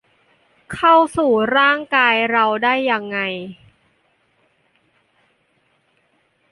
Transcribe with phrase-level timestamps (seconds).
[0.73, 3.17] เข้าสู่ร่างกายเราได้ยังไง